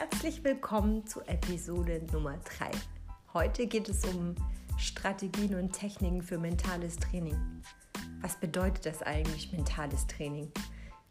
[0.00, 2.70] Herzlich willkommen zu Episode Nummer 3.
[3.34, 4.34] Heute geht es um
[4.78, 7.36] Strategien und Techniken für mentales Training.
[8.22, 10.50] Was bedeutet das eigentlich, mentales Training?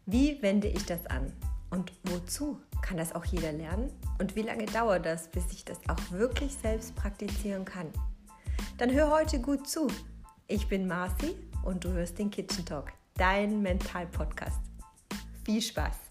[0.06, 1.32] Wie wende ich das an?
[1.70, 2.60] Und wozu?
[2.82, 3.92] Kann das auch jeder lernen?
[4.18, 7.92] Und wie lange dauert das, bis ich das auch wirklich selbst praktizieren kann?
[8.76, 9.86] Dann hör heute gut zu.
[10.48, 14.58] Ich bin Marci und du hörst den Kitchen Talk, dein Mental-Podcast.
[15.44, 16.09] Viel Spaß!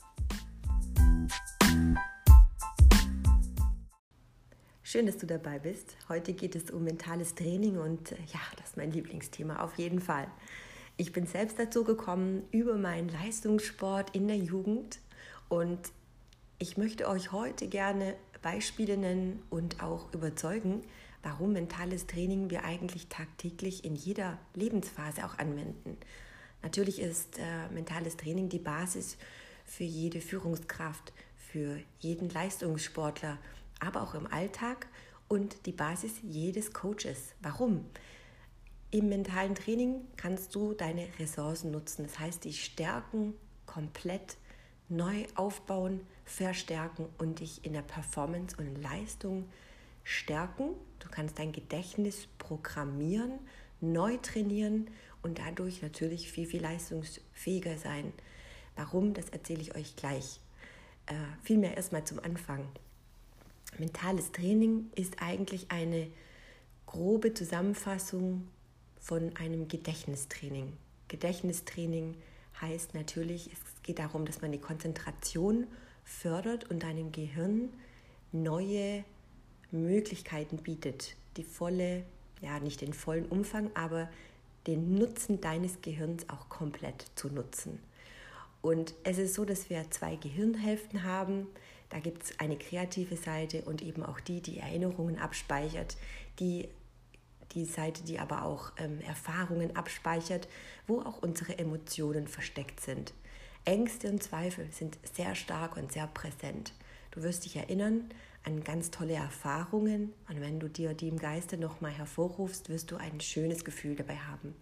[4.91, 5.95] Schön, dass du dabei bist.
[6.07, 10.01] Heute geht es um mentales Training und äh, ja, das ist mein Lieblingsthema auf jeden
[10.01, 10.27] Fall.
[10.97, 14.97] Ich bin selbst dazu gekommen über meinen Leistungssport in der Jugend
[15.47, 15.77] und
[16.57, 20.81] ich möchte euch heute gerne Beispiele nennen und auch überzeugen,
[21.21, 25.97] warum mentales Training wir eigentlich tagtäglich in jeder Lebensphase auch anwenden.
[26.63, 29.17] Natürlich ist äh, mentales Training die Basis
[29.65, 33.37] für jede Führungskraft, für jeden Leistungssportler
[33.79, 34.87] aber auch im Alltag
[35.27, 37.35] und die Basis jedes Coaches.
[37.41, 37.85] Warum?
[38.91, 43.35] Im mentalen Training kannst du deine Ressourcen nutzen, das heißt die Stärken
[43.67, 44.37] komplett
[44.89, 49.47] neu aufbauen, verstärken und dich in der Performance und Leistung
[50.03, 50.71] stärken.
[50.97, 53.39] Du kannst dein Gedächtnis programmieren,
[53.79, 54.89] neu trainieren
[55.21, 58.11] und dadurch natürlich viel, viel leistungsfähiger sein.
[58.75, 60.39] Warum, das erzähle ich euch gleich.
[61.05, 61.13] Äh,
[61.43, 62.67] vielmehr erstmal zum Anfang.
[63.77, 66.07] Mentales Training ist eigentlich eine
[66.85, 68.47] grobe Zusammenfassung
[68.99, 70.73] von einem Gedächtnistraining.
[71.07, 72.15] Gedächtnistraining
[72.61, 75.67] heißt natürlich, es geht darum, dass man die Konzentration
[76.03, 77.69] fördert und deinem Gehirn
[78.31, 79.03] neue
[79.71, 82.03] Möglichkeiten bietet, die volle,
[82.41, 84.09] ja nicht den vollen Umfang, aber
[84.67, 87.79] den Nutzen deines Gehirns auch komplett zu nutzen.
[88.61, 91.47] Und es ist so, dass wir zwei Gehirnhälften haben.
[91.89, 95.97] Da gibt es eine kreative Seite und eben auch die, die Erinnerungen abspeichert,
[96.39, 96.69] die,
[97.53, 100.47] die Seite, die aber auch ähm, Erfahrungen abspeichert,
[100.85, 103.13] wo auch unsere Emotionen versteckt sind.
[103.65, 106.73] Ängste und Zweifel sind sehr stark und sehr präsent.
[107.11, 108.09] Du wirst dich erinnern
[108.43, 112.97] an ganz tolle Erfahrungen und wenn du dir die im Geiste nochmal hervorrufst, wirst du
[112.97, 114.55] ein schönes Gefühl dabei haben.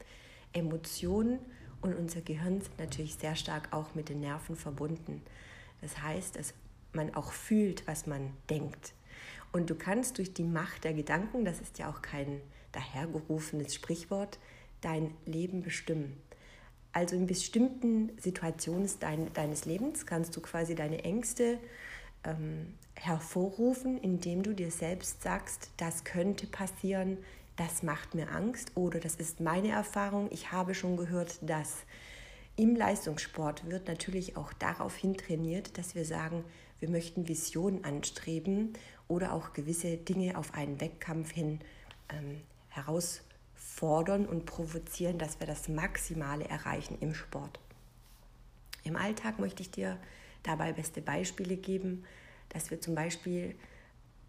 [0.53, 1.39] Emotionen
[1.81, 5.21] und unser Gehirn sind natürlich sehr stark auch mit den Nerven verbunden.
[5.81, 6.53] Das heißt, dass
[6.93, 8.93] man auch fühlt, was man denkt.
[9.51, 14.39] Und du kannst durch die Macht der Gedanken, das ist ja auch kein dahergerufenes Sprichwort,
[14.81, 16.21] dein Leben bestimmen.
[16.91, 21.59] Also in bestimmten Situationen dein, deines Lebens kannst du quasi deine Ängste
[22.23, 27.17] ähm, hervorrufen, indem du dir selbst sagst, das könnte passieren,
[27.55, 31.85] das macht mir Angst oder das ist meine Erfahrung, ich habe schon gehört, dass
[32.55, 36.43] im Leistungssport wird natürlich auch darauf hin trainiert, dass wir sagen,
[36.79, 38.73] wir möchten Visionen anstreben
[39.07, 41.59] oder auch gewisse Dinge auf einen Wettkampf hin
[42.09, 47.59] ähm, herausfordern und provozieren, dass wir das Maximale erreichen im Sport.
[48.83, 49.97] Im Alltag möchte ich dir
[50.43, 52.05] dabei beste Beispiele geben,
[52.49, 53.55] dass wir zum Beispiel,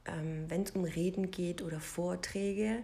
[0.06, 2.82] ähm, wenn es um Reden geht oder Vorträge,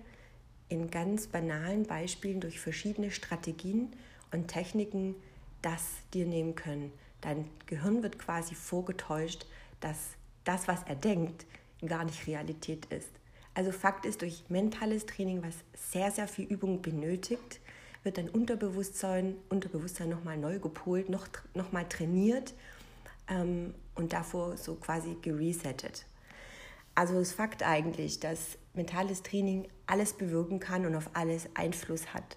[0.69, 3.93] in ganz banalen Beispielen durch verschiedene Strategien
[4.33, 5.15] und Techniken
[5.63, 5.83] das
[6.13, 6.93] dir nehmen können.
[7.25, 9.47] Dein Gehirn wird quasi vorgetäuscht,
[9.81, 9.97] dass
[10.45, 11.47] das, was er denkt,
[11.87, 13.09] gar nicht Realität ist.
[13.55, 15.55] Also Fakt ist, durch mentales Training, was
[15.91, 17.61] sehr, sehr viel Übung benötigt,
[18.03, 22.53] wird dein Unterbewusstsein, Unterbewusstsein nochmal neu gepolt, noch, nochmal trainiert
[23.29, 26.05] ähm, und davor so quasi geresettet.
[26.95, 32.37] Also es Fakt eigentlich, dass mentales Training alles bewirken kann und auf alles Einfluss hat.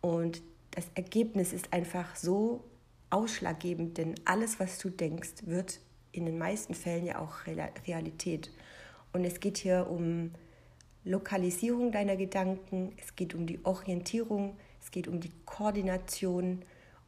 [0.00, 2.62] Und das Ergebnis ist einfach so
[3.10, 5.80] ausschlaggebend, denn alles, was du denkst, wird
[6.12, 7.46] in den meisten Fällen ja auch
[7.86, 8.50] Realität.
[9.12, 10.32] Und es geht hier um
[11.04, 16.62] Lokalisierung deiner Gedanken, es geht um die Orientierung, es geht um die Koordination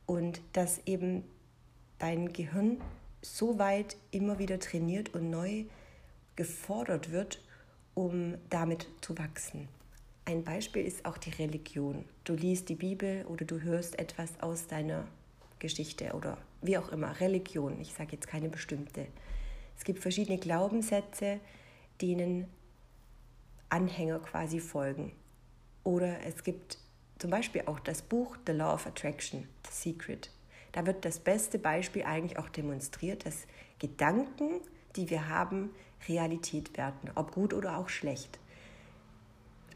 [0.06, 1.24] und dass eben
[1.98, 2.80] dein Gehirn
[3.22, 5.64] so weit immer wieder trainiert und neu
[6.36, 7.42] gefordert wird,
[7.94, 9.68] um damit zu wachsen.
[10.24, 12.04] Ein Beispiel ist auch die Religion.
[12.22, 15.08] Du liest die Bibel oder du hörst etwas aus deiner
[15.58, 17.80] Geschichte oder wie auch immer, Religion.
[17.80, 19.06] Ich sage jetzt keine bestimmte.
[19.76, 21.40] Es gibt verschiedene Glaubenssätze,
[22.00, 22.46] denen
[23.68, 25.12] Anhänger quasi folgen.
[25.84, 26.78] Oder es gibt
[27.18, 30.30] zum Beispiel auch das Buch The Law of Attraction, The Secret.
[30.72, 33.46] Da wird das beste Beispiel eigentlich auch demonstriert, dass
[33.78, 34.60] Gedanken,
[34.96, 35.70] die wir haben,
[36.08, 38.38] Realität werden, ob gut oder auch schlecht.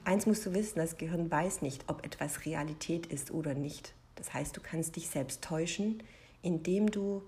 [0.05, 3.95] Eins musst du wissen, das Gehirn weiß nicht, ob etwas Realität ist oder nicht.
[4.17, 6.03] Das heißt, du kannst dich selbst täuschen,
[6.43, 7.23] indem du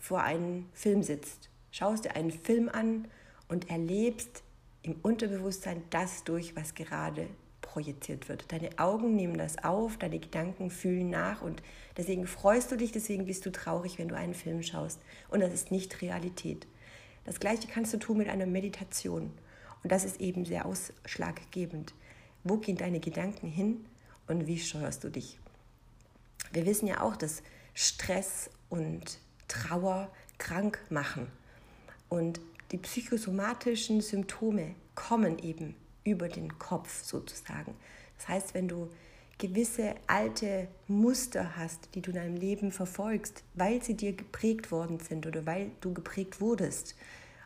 [0.00, 3.08] vor einem Film sitzt schaust dir einen Film an
[3.48, 4.42] und erlebst
[4.82, 7.28] im Unterbewusstsein das durch, was gerade
[7.60, 8.50] projiziert wird.
[8.50, 11.62] Deine Augen nehmen das auf, deine Gedanken fühlen nach und
[11.96, 15.00] deswegen freust du dich, deswegen bist du traurig, wenn du einen Film schaust.
[15.28, 16.66] Und das ist nicht Realität.
[17.24, 19.32] Das gleiche kannst du tun mit einer Meditation.
[19.82, 21.94] Und das ist eben sehr ausschlaggebend.
[22.42, 23.84] Wo gehen deine Gedanken hin
[24.26, 25.38] und wie steuerst du dich?
[26.52, 27.42] Wir wissen ja auch, dass
[27.74, 29.18] Stress und
[29.48, 31.28] Trauer krank machen.
[32.08, 32.40] Und
[32.72, 35.74] die psychosomatischen Symptome kommen eben
[36.04, 37.74] über den Kopf sozusagen.
[38.18, 38.90] Das heißt, wenn du
[39.38, 44.98] gewisse alte Muster hast, die du in deinem Leben verfolgst, weil sie dir geprägt worden
[44.98, 46.96] sind oder weil du geprägt wurdest,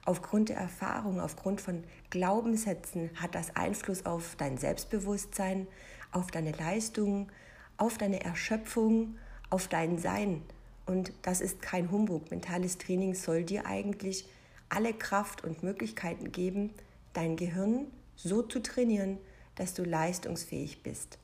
[0.05, 5.67] aufgrund der Erfahrung, aufgrund von Glaubenssätzen hat das Einfluss auf dein Selbstbewusstsein,
[6.11, 7.31] auf deine Leistung,
[7.77, 9.17] auf deine Erschöpfung,
[9.51, 10.43] auf dein Sein.
[10.87, 12.31] Und das ist kein Humbug.
[12.31, 14.27] Mentales Training soll dir eigentlich
[14.69, 16.71] alle Kraft und Möglichkeiten geben,
[17.13, 17.87] dein Gehirn
[18.17, 19.19] so zu trainieren,
[19.55, 21.19] dass du leistungsfähig bist.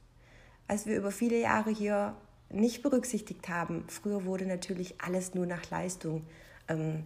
[0.66, 2.14] Als wir über viele Jahre hier
[2.50, 6.26] nicht berücksichtigt haben, früher wurde natürlich alles nur nach Leistung
[6.68, 7.04] ähm,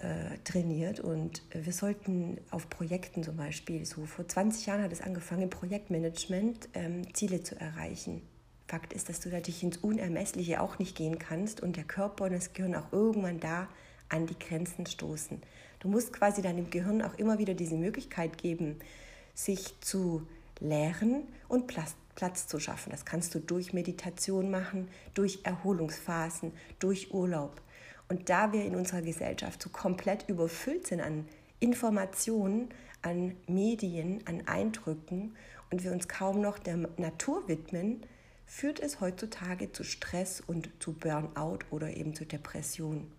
[0.00, 5.02] äh, trainiert und wir sollten auf Projekten zum Beispiel, so vor 20 Jahren hat es
[5.02, 8.22] angefangen, im Projektmanagement ähm, Ziele zu erreichen.
[8.66, 12.32] Fakt ist, dass du natürlich ins Unermessliche auch nicht gehen kannst und der Körper und
[12.32, 13.68] das Gehirn auch irgendwann da
[14.08, 15.42] an die Grenzen stoßen.
[15.80, 18.76] Du musst quasi deinem Gehirn auch immer wieder diese Möglichkeit geben,
[19.34, 20.26] sich zu
[20.60, 22.90] lehren und Platz, Platz zu schaffen.
[22.90, 27.60] Das kannst du durch Meditation machen, durch Erholungsphasen, durch Urlaub.
[28.10, 31.28] Und da wir in unserer Gesellschaft so komplett überfüllt sind an
[31.60, 32.70] Informationen,
[33.02, 35.36] an Medien, an Eindrücken
[35.70, 38.02] und wir uns kaum noch der Natur widmen,
[38.46, 43.12] führt es heutzutage zu Stress und zu Burnout oder eben zu Depression.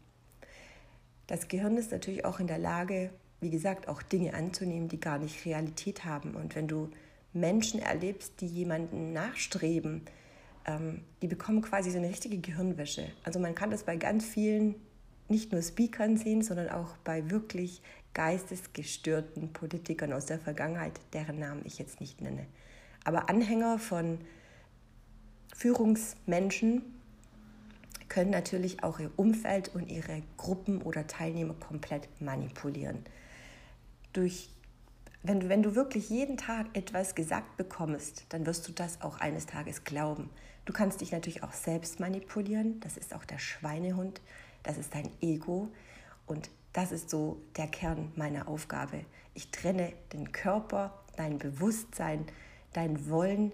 [1.25, 5.19] Das Gehirn ist natürlich auch in der Lage, wie gesagt, auch Dinge anzunehmen, die gar
[5.19, 6.35] nicht Realität haben.
[6.35, 6.91] Und wenn du
[7.31, 10.01] Menschen erlebst, die jemanden nachstreben,
[10.65, 13.11] ähm, die bekommen quasi so eine richtige Gehirnwäsche.
[13.23, 14.75] Also man kann das bei ganz vielen,
[15.29, 17.81] nicht nur Speakern sehen, sondern auch bei wirklich
[18.13, 22.45] geistesgestörten Politikern aus der Vergangenheit, deren Namen ich jetzt nicht nenne.
[23.03, 24.19] Aber Anhänger von
[25.55, 26.83] Führungsmenschen,
[28.11, 33.05] können natürlich auch ihr Umfeld und ihre Gruppen oder Teilnehmer komplett manipulieren.
[34.11, 34.49] Durch,
[35.23, 39.45] wenn, wenn du wirklich jeden Tag etwas gesagt bekommst, dann wirst du das auch eines
[39.45, 40.29] Tages glauben.
[40.65, 44.21] Du kannst dich natürlich auch selbst manipulieren, das ist auch der Schweinehund,
[44.63, 45.69] das ist dein Ego
[46.27, 49.05] und das ist so der Kern meiner Aufgabe.
[49.33, 52.25] Ich trenne den Körper, dein Bewusstsein,
[52.73, 53.51] dein Wollen,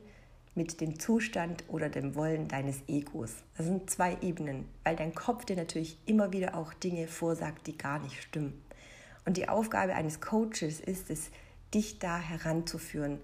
[0.58, 3.32] mit dem Zustand oder dem Wollen deines Egos.
[3.56, 7.78] Das sind zwei Ebenen, weil dein Kopf dir natürlich immer wieder auch Dinge vorsagt, die
[7.78, 8.60] gar nicht stimmen.
[9.26, 11.30] Und die Aufgabe eines Coaches ist es,
[11.74, 13.20] dich da heranzuführen.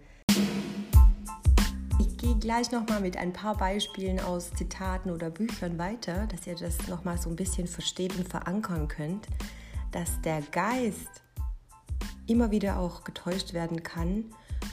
[2.24, 6.88] Gehe gleich nochmal mit ein paar Beispielen aus Zitaten oder Büchern weiter, dass ihr das
[6.88, 9.28] nochmal so ein bisschen versteht und verankern könnt,
[9.92, 11.22] dass der Geist
[12.26, 14.24] immer wieder auch getäuscht werden kann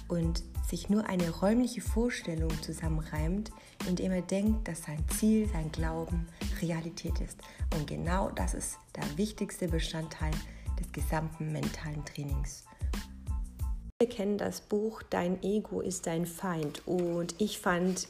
[0.07, 3.51] und sich nur eine räumliche Vorstellung zusammenreimt,
[3.89, 6.29] indem er denkt, dass sein Ziel, sein Glauben
[6.63, 7.41] Realität ist.
[7.75, 10.31] Und genau das ist der wichtigste Bestandteil
[10.79, 12.63] des gesamten mentalen Trainings.
[14.01, 18.09] Wir kennen das Buch Dein Ego ist dein Feind und ich fand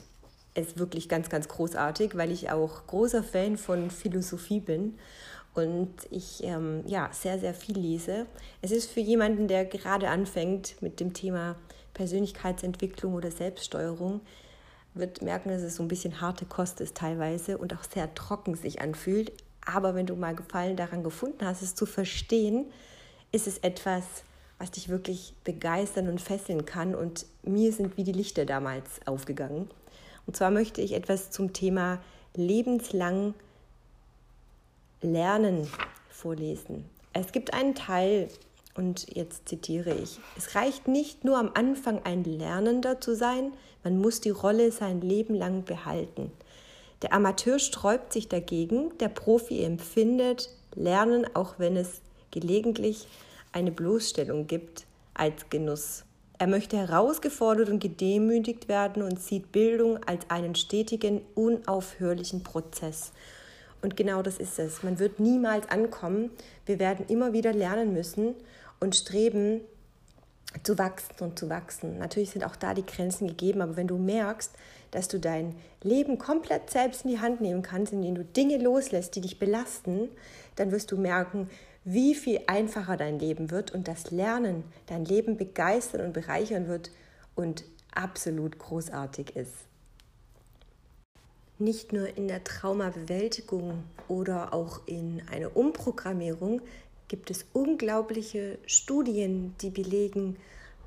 [0.54, 4.96] es wirklich ganz, ganz großartig, weil ich auch großer Fan von Philosophie bin
[5.52, 8.26] und ich ähm, ja, sehr, sehr viel lese.
[8.62, 11.56] Es ist für jemanden, der gerade anfängt mit dem Thema
[11.92, 14.20] Persönlichkeitsentwicklung oder Selbststeuerung,
[14.94, 18.54] wird merken, dass es so ein bisschen harte Kost ist teilweise und auch sehr trocken
[18.54, 19.32] sich anfühlt.
[19.66, 22.66] Aber wenn du mal Gefallen daran gefunden hast, es zu verstehen,
[23.32, 24.04] ist es etwas,
[24.60, 26.94] was dich wirklich begeistern und fesseln kann.
[26.94, 29.70] Und mir sind wie die Lichter damals aufgegangen.
[30.26, 31.98] Und zwar möchte ich etwas zum Thema
[32.36, 33.34] lebenslang
[35.00, 35.66] Lernen
[36.10, 36.84] vorlesen.
[37.14, 38.28] Es gibt einen Teil
[38.74, 43.52] und jetzt zitiere ich, es reicht nicht nur am Anfang ein Lernender zu sein,
[43.82, 46.30] man muss die Rolle sein Leben lang behalten.
[47.00, 53.08] Der Amateur sträubt sich dagegen, der Profi empfindet Lernen, auch wenn es gelegentlich
[53.52, 56.04] eine Bloßstellung gibt, als Genuss.
[56.38, 63.12] Er möchte herausgefordert und gedemütigt werden und sieht Bildung als einen stetigen, unaufhörlichen Prozess.
[63.82, 64.82] Und genau das ist es.
[64.82, 66.30] Man wird niemals ankommen.
[66.66, 68.34] Wir werden immer wieder lernen müssen
[68.78, 69.60] und streben
[70.62, 71.98] zu wachsen und zu wachsen.
[71.98, 74.52] Natürlich sind auch da die Grenzen gegeben, aber wenn du merkst,
[74.90, 79.14] dass du dein Leben komplett selbst in die Hand nehmen kannst, indem du Dinge loslässt,
[79.14, 80.08] die dich belasten,
[80.56, 81.48] dann wirst du merken,
[81.84, 86.90] wie viel einfacher dein Leben wird und das Lernen dein Leben begeistern und bereichern wird
[87.34, 89.54] und absolut großartig ist.
[91.58, 96.62] Nicht nur in der Traumabewältigung oder auch in einer Umprogrammierung
[97.08, 100.36] gibt es unglaubliche Studien, die belegen,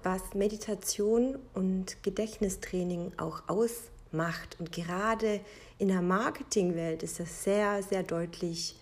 [0.04, 4.58] was Meditation und Gedächtnistraining auch ausmacht.
[4.60, 5.42] Und gerade
[5.78, 8.76] in der Marketingwelt ist das sehr, sehr deutlich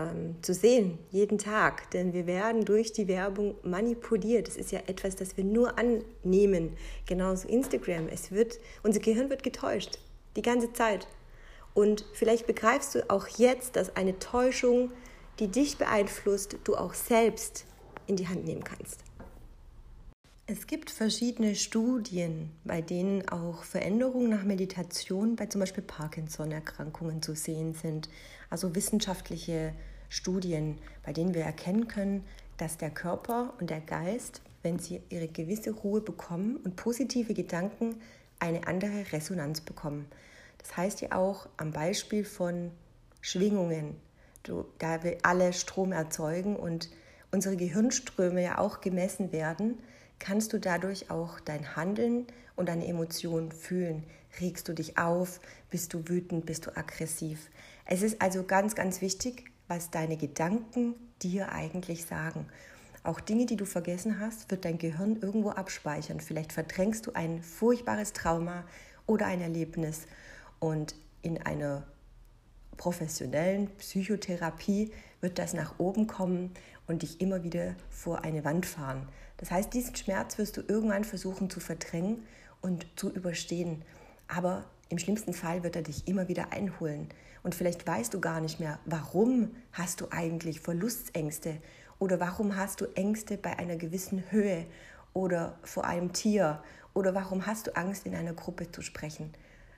[0.00, 1.90] ähm, zu sehen, jeden Tag.
[1.90, 4.48] Denn wir werden durch die Werbung manipuliert.
[4.48, 6.76] Das ist ja etwas, das wir nur annehmen.
[7.06, 8.08] Genauso Instagram.
[8.08, 9.98] Es wird, unser Gehirn wird getäuscht.
[10.36, 11.06] Die ganze Zeit.
[11.74, 14.90] Und vielleicht begreifst du auch jetzt, dass eine Täuschung,
[15.38, 17.64] die dich beeinflusst, du auch selbst
[18.06, 19.04] in die Hand nehmen kannst.
[20.52, 27.36] Es gibt verschiedene Studien, bei denen auch Veränderungen nach Meditation bei zum Beispiel Parkinson-Erkrankungen zu
[27.36, 28.08] sehen sind.
[28.50, 29.72] Also wissenschaftliche
[30.10, 32.24] Studien, bei denen wir erkennen können,
[32.58, 37.96] dass der Körper und der Geist, wenn sie ihre gewisse Ruhe bekommen und positive Gedanken,
[38.38, 40.06] eine andere Resonanz bekommen.
[40.58, 42.70] Das heißt ja auch am Beispiel von
[43.22, 43.96] Schwingungen,
[44.78, 46.90] da wir alle Strom erzeugen und
[47.30, 49.78] unsere Gehirnströme ja auch gemessen werden,
[50.18, 52.26] kannst du dadurch auch dein Handeln
[52.56, 54.04] und deine Emotionen fühlen.
[54.40, 55.40] Regst du dich auf?
[55.70, 56.46] Bist du wütend?
[56.46, 57.48] Bist du aggressiv?
[57.86, 62.46] Es ist also ganz, ganz wichtig, was deine Gedanken dir eigentlich sagen.
[63.02, 66.20] Auch Dinge, die du vergessen hast, wird dein Gehirn irgendwo abspeichern.
[66.20, 68.64] Vielleicht verdrängst du ein furchtbares Trauma
[69.06, 70.06] oder ein Erlebnis
[70.58, 71.84] und in einer
[72.76, 76.50] professionellen Psychotherapie wird das nach oben kommen
[76.86, 79.08] und dich immer wieder vor eine Wand fahren.
[79.36, 82.24] Das heißt, diesen Schmerz wirst du irgendwann versuchen zu verdrängen
[82.60, 83.82] und zu überstehen.
[84.28, 87.08] Aber im schlimmsten Fall wird er dich immer wieder einholen.
[87.42, 91.56] Und vielleicht weißt du gar nicht mehr, warum hast du eigentlich Verlustängste
[91.98, 94.66] oder warum hast du Ängste bei einer gewissen Höhe
[95.14, 99.32] oder vor einem Tier oder warum hast du Angst, in einer Gruppe zu sprechen.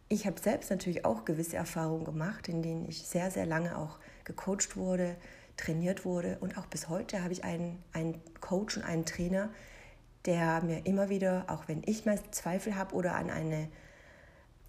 [0.08, 3.98] Ich habe selbst natürlich auch gewisse Erfahrungen gemacht, in denen ich sehr, sehr lange auch
[4.24, 5.16] gecoacht wurde,
[5.56, 6.38] trainiert wurde.
[6.40, 9.50] Und auch bis heute habe ich einen, einen Coach und einen Trainer,
[10.24, 13.68] der mir immer wieder, auch wenn ich mal Zweifel habe oder an eine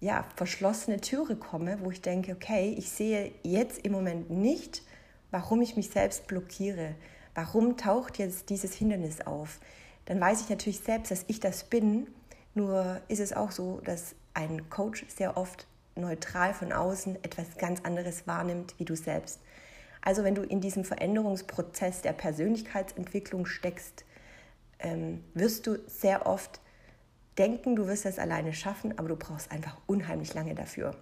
[0.00, 4.82] ja, verschlossene Türe komme, wo ich denke, okay, ich sehe jetzt im Moment nicht,
[5.30, 6.94] warum ich mich selbst blockiere.
[7.34, 9.58] Warum taucht jetzt dieses Hindernis auf?
[10.04, 12.06] Dann weiß ich natürlich selbst, dass ich das bin.
[12.54, 17.80] Nur ist es auch so, dass ein Coach sehr oft neutral von außen etwas ganz
[17.82, 19.40] anderes wahrnimmt wie du selbst.
[20.02, 24.04] Also wenn du in diesem Veränderungsprozess der Persönlichkeitsentwicklung steckst,
[24.80, 26.60] ähm, wirst du sehr oft
[27.38, 30.94] denken, du wirst das alleine schaffen, aber du brauchst einfach unheimlich lange dafür.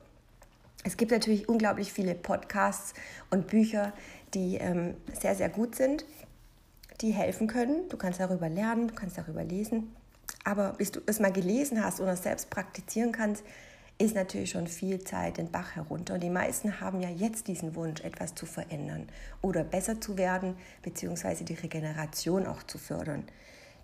[0.84, 2.94] Es gibt natürlich unglaublich viele Podcasts
[3.30, 3.92] und Bücher,
[4.34, 6.04] die ähm, sehr, sehr gut sind,
[7.00, 7.88] die helfen können.
[7.88, 9.94] Du kannst darüber lernen, du kannst darüber lesen.
[10.44, 13.44] Aber bis du es mal gelesen hast oder selbst praktizieren kannst,
[13.98, 16.14] ist natürlich schon viel Zeit den Bach herunter.
[16.14, 19.08] Und die meisten haben ja jetzt diesen Wunsch, etwas zu verändern
[19.40, 23.24] oder besser zu werden, beziehungsweise die Regeneration auch zu fördern.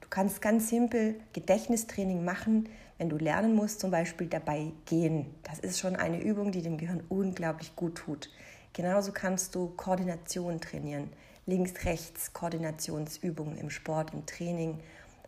[0.08, 5.26] Du kannst ganz simpel Gedächtnistraining machen, wenn du lernen musst, zum Beispiel dabei gehen.
[5.44, 8.30] Das ist schon eine Übung, die dem Gehirn unglaublich gut tut.
[8.72, 11.10] Genauso kannst du Koordination trainieren.
[11.46, 14.78] Links-Rechts Koordinationsübungen im Sport, im Training.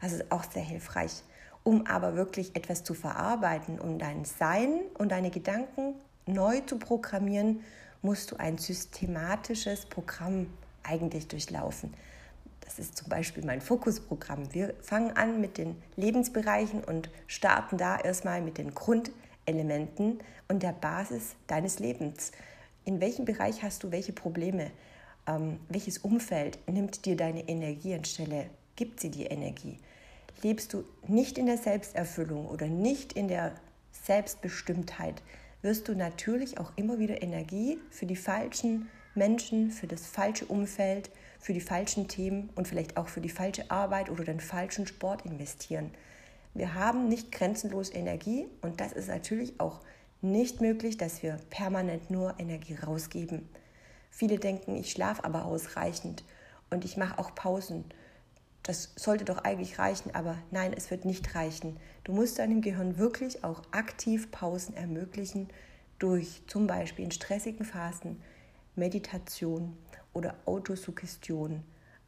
[0.01, 1.23] Das ist auch sehr hilfreich
[1.65, 5.95] um aber wirklich etwas zu verarbeiten, um dein Sein und deine Gedanken
[6.27, 7.61] neu zu programmieren,
[8.03, 10.47] musst du ein systematisches Programm
[10.83, 11.93] eigentlich durchlaufen.
[12.61, 14.53] Das ist zum Beispiel mein Fokusprogramm.
[14.55, 20.73] Wir fangen an mit den Lebensbereichen und starten da erstmal mit den Grundelementen und der
[20.73, 22.33] Basis deines Lebens.
[22.85, 24.71] In welchem Bereich hast du welche Probleme?
[25.27, 28.47] Ähm, welches Umfeld nimmt dir deine Energie anstelle?
[28.77, 29.79] Gibt sie dir Energie?
[30.43, 33.53] lebst du nicht in der Selbsterfüllung oder nicht in der
[34.05, 35.23] Selbstbestimmtheit,
[35.63, 41.11] wirst du natürlich auch immer wieder Energie für die falschen Menschen, für das falsche Umfeld,
[41.41, 45.25] für die falschen Themen und vielleicht auch für die falsche Arbeit oder den falschen Sport
[45.25, 45.91] investieren.
[46.55, 49.81] Wir haben nicht grenzenlos Energie und das ist natürlich auch
[50.21, 53.49] nicht möglich, dass wir permanent nur Energie rausgeben.
[54.11, 56.25] Viele denken, ich schlafe aber ausreichend
[56.71, 57.85] und ich mache auch Pausen
[58.63, 61.79] das sollte doch eigentlich reichen, aber nein, es wird nicht reichen.
[62.05, 65.49] Du musst deinem Gehirn wirklich auch aktiv Pausen ermöglichen
[65.99, 68.23] durch zum Beispiel in stressigen Phasen
[68.77, 69.77] Meditation
[70.13, 71.63] oder Autosuggestion.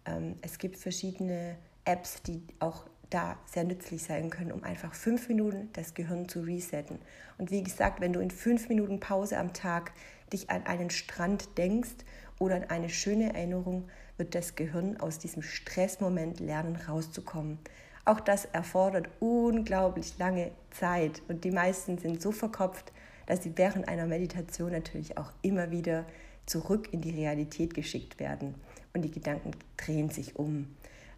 [0.04, 5.28] Ähm, es gibt verschiedene Apps, die auch da sehr nützlich sein können, um einfach fünf
[5.28, 6.98] Minuten das Gehirn zu resetten.
[7.38, 9.92] Und wie gesagt, wenn du in fünf Minuten Pause am Tag
[10.32, 11.90] dich an einen Strand denkst
[12.38, 17.58] oder an eine schöne Erinnerung, wird das Gehirn aus diesem Stressmoment lernen, rauszukommen.
[18.04, 22.92] Auch das erfordert unglaublich lange Zeit und die meisten sind so verkopft,
[23.26, 26.04] dass sie während einer Meditation natürlich auch immer wieder
[26.46, 28.54] zurück in die Realität geschickt werden
[28.92, 30.66] und die Gedanken drehen sich um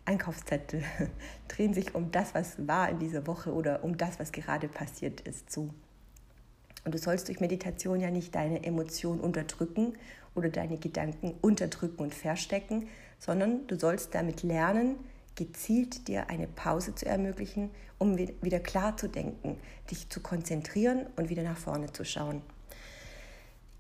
[0.05, 0.83] Einkaufszettel,
[1.49, 5.21] drehen sich um das, was war in dieser Woche oder um das, was gerade passiert
[5.23, 5.73] ist, zu.
[6.85, 9.95] Und du sollst durch Meditation ja nicht deine Emotionen unterdrücken
[10.35, 12.89] oder deine Gedanken unterdrücken und verstecken,
[13.19, 14.97] sondern du sollst damit lernen,
[15.35, 19.59] gezielt dir eine Pause zu ermöglichen, um wieder klar zu denken,
[19.91, 22.43] dich zu konzentrieren und wieder nach vorne zu schauen.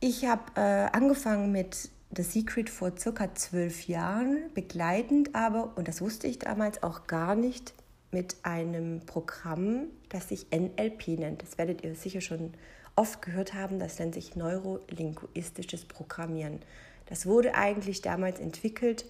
[0.06, 6.02] Ich habe äh, angefangen mit The Secret vor circa zwölf Jahren, begleitend aber, und das
[6.02, 7.72] wusste ich damals auch gar nicht,
[8.10, 11.40] mit einem Programm, das sich NLP nennt.
[11.40, 12.52] Das werdet ihr sicher schon
[12.96, 16.60] oft gehört haben, das nennt sich neurolinguistisches Programmieren.
[17.06, 19.06] Das wurde eigentlich damals entwickelt.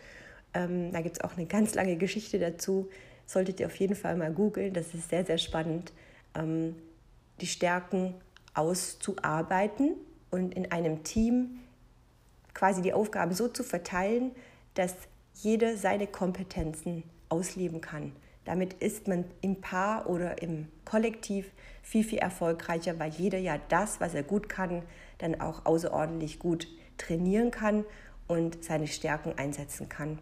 [0.55, 2.89] Ähm, da gibt es auch eine ganz lange Geschichte dazu.
[3.27, 4.73] Solltet ihr auf jeden Fall mal googeln.
[4.73, 5.93] Das ist sehr, sehr spannend,
[6.37, 6.77] ähm,
[7.41, 8.15] die Stärken
[8.55, 9.97] auszuarbeiten
[10.35, 11.61] und in einem Team
[12.55, 14.33] quasi die Aufgaben so zu verteilen,
[14.75, 14.93] dass
[15.35, 18.11] jeder seine Kompetenzen ausleben kann.
[18.45, 21.47] Damit ist man im Paar oder im Kollektiv
[21.83, 24.83] viel, viel erfolgreicher, weil jeder ja das, was er gut kann,
[25.19, 26.67] dann auch außerordentlich gut
[26.99, 27.85] trainieren kann
[28.27, 30.19] und seine Stärken einsetzen kann.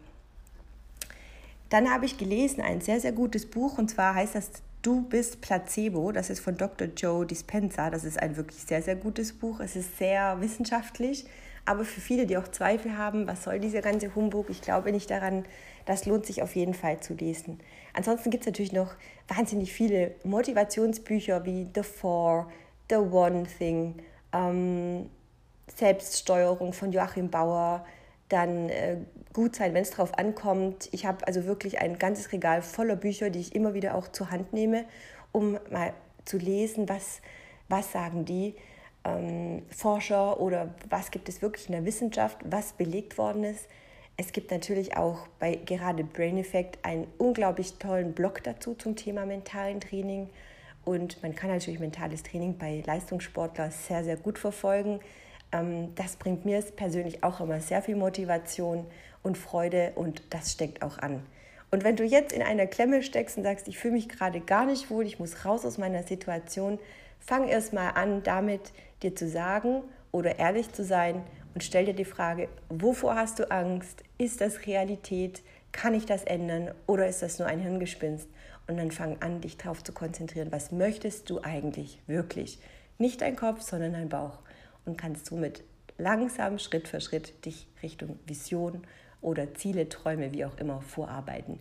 [1.71, 4.51] Dann habe ich gelesen ein sehr, sehr gutes Buch und zwar heißt das
[4.83, 6.11] Du bist Placebo.
[6.11, 6.89] Das ist von Dr.
[6.97, 7.89] Joe Dispenza.
[7.89, 9.61] Das ist ein wirklich sehr, sehr gutes Buch.
[9.61, 11.25] Es ist sehr wissenschaftlich,
[11.65, 15.09] aber für viele, die auch Zweifel haben, was soll dieser ganze Humbug, ich glaube nicht
[15.09, 15.45] daran,
[15.87, 17.61] das lohnt sich auf jeden Fall zu lesen.
[17.93, 18.95] Ansonsten gibt es natürlich noch
[19.29, 22.51] wahnsinnig viele Motivationsbücher wie The Four,
[22.91, 23.95] The One Thing,
[24.33, 25.09] ähm,
[25.77, 27.87] Selbststeuerung von Joachim Bauer,
[28.33, 28.97] dann äh,
[29.33, 30.91] Gut sein, wenn es darauf ankommt.
[30.93, 34.31] Ich habe also wirklich ein ganzes Regal voller Bücher, die ich immer wieder auch zur
[34.31, 34.85] Hand nehme,
[35.33, 35.95] um mal
[36.27, 37.23] zu lesen, was,
[37.69, 38.55] was sagen die
[39.05, 43.69] ähm, Forscher oder was gibt es wirklich in der Wissenschaft, was belegt worden ist.
[44.19, 49.25] Es gibt natürlich auch bei gerade Brain Effect einen unglaublich tollen Blog dazu zum Thema
[49.25, 50.29] mentalen Training.
[50.85, 55.01] Und man kann natürlich mentales Training bei Leistungssportlern sehr, sehr gut verfolgen.
[55.53, 58.87] Ähm, das bringt mir persönlich auch immer sehr viel Motivation
[59.23, 61.23] und Freude und das steckt auch an.
[61.71, 64.67] Und wenn du jetzt in einer Klemme steckst und sagst, ich fühle mich gerade gar
[64.67, 66.79] nicht wohl, ich muss raus aus meiner Situation,
[67.19, 71.23] fang erst mal an, damit dir zu sagen oder ehrlich zu sein
[71.55, 74.03] und stell dir die Frage, wovor hast du Angst?
[74.19, 75.43] Ist das Realität?
[75.71, 78.29] Kann ich das ändern oder ist das nur ein Hirngespinst?
[78.67, 80.53] Und dann fang an, dich darauf zu konzentrieren.
[80.53, 82.59] Was möchtest du eigentlich wirklich?
[82.99, 84.39] Nicht dein Kopf, sondern dein Bauch.
[84.85, 85.63] Und kannst somit
[85.99, 88.83] langsam, Schritt für Schritt dich Richtung Vision
[89.21, 91.61] oder Ziele, Träume, wie auch immer, vorarbeiten.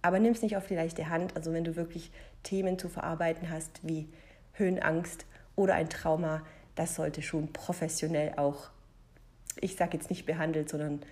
[0.00, 1.36] Aber nimm es nicht auf die leichte Hand.
[1.36, 2.10] Also wenn du wirklich
[2.42, 4.08] Themen zu verarbeiten hast wie
[4.54, 6.42] Höhenangst oder ein Trauma,
[6.74, 8.70] das sollte schon professionell auch,
[9.60, 11.02] ich sage jetzt nicht behandelt, sondern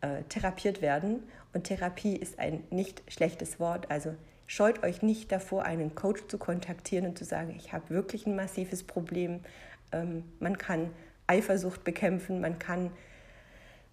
[0.00, 1.22] äh, therapiert werden.
[1.52, 3.90] Und Therapie ist ein nicht schlechtes Wort.
[3.90, 4.14] Also
[4.46, 8.34] scheut euch nicht davor, einen Coach zu kontaktieren und zu sagen, ich habe wirklich ein
[8.34, 9.40] massives Problem.
[9.92, 10.90] Ähm, man kann
[11.30, 12.90] Eifersucht bekämpfen, man kann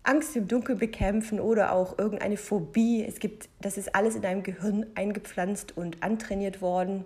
[0.03, 3.05] Angst im Dunkeln bekämpfen oder auch irgendeine Phobie.
[3.05, 7.05] Es gibt, das ist alles in deinem Gehirn eingepflanzt und antrainiert worden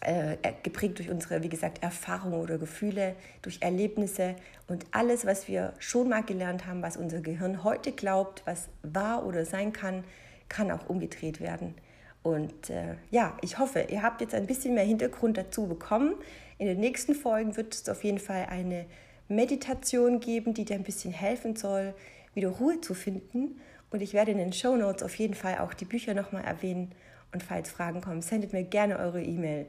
[0.00, 4.34] äh, geprägt durch unsere, wie gesagt, Erfahrungen oder Gefühle, durch Erlebnisse
[4.66, 9.26] und alles, was wir schon mal gelernt haben, was unser Gehirn heute glaubt, was wahr
[9.26, 10.04] oder sein kann,
[10.48, 11.74] kann auch umgedreht werden.
[12.22, 16.14] Und äh, ja, ich hoffe, ihr habt jetzt ein bisschen mehr Hintergrund dazu bekommen.
[16.58, 18.86] In den nächsten Folgen wird es auf jeden Fall eine
[19.30, 21.94] Meditation geben, die dir ein bisschen helfen soll,
[22.34, 23.60] wieder Ruhe zu finden.
[23.90, 26.92] Und ich werde in den Show Notes auf jeden Fall auch die Bücher nochmal erwähnen.
[27.32, 29.66] Und falls Fragen kommen, sendet mir gerne eure E-Mail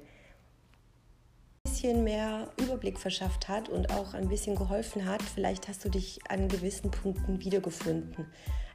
[1.81, 5.21] bisschen mehr Überblick verschafft hat und auch ein bisschen geholfen hat.
[5.23, 8.27] Vielleicht hast du dich an gewissen Punkten wiedergefunden.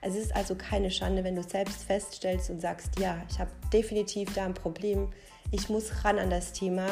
[0.02, 4.34] Es ist also keine Schande, wenn du selbst feststellst und sagst, ja, ich habe definitiv
[4.34, 5.12] da ein Problem,
[5.52, 6.86] ich muss ran an das Thema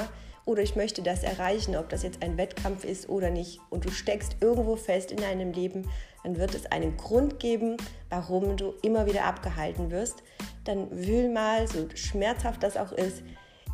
[0.47, 3.91] oder ich möchte das erreichen, ob das jetzt ein Wettkampf ist oder nicht und du
[3.91, 5.89] steckst irgendwo fest in deinem Leben,
[6.23, 7.77] dann wird es einen Grund geben,
[8.11, 10.23] warum du immer wieder abgehalten wirst.
[10.65, 13.23] Dann wühl mal, so schmerzhaft das auch ist,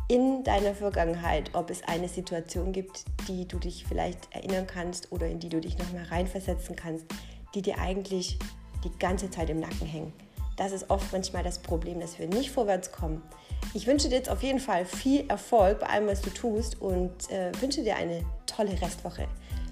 [0.07, 5.27] in deiner Vergangenheit, ob es eine Situation gibt, die du dich vielleicht erinnern kannst oder
[5.27, 7.05] in die du dich nochmal reinversetzen kannst,
[7.55, 8.37] die dir eigentlich
[8.83, 10.13] die ganze Zeit im Nacken hängen
[10.57, 13.21] das ist oft manchmal das Problem, dass wir nicht vorwärts kommen.
[13.73, 17.29] Ich wünsche dir jetzt auf jeden Fall viel Erfolg bei allem, was du tust und
[17.31, 19.27] äh, wünsche dir eine tolle Restwoche.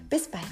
[0.09, 0.45] Bis bald.